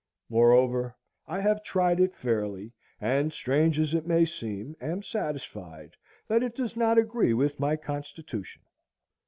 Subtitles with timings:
[0.29, 0.95] Moreover,
[1.27, 5.95] I have tried it fairly, and, strange as it may seem, am satisfied
[6.27, 8.63] that it does not agree with my constitution.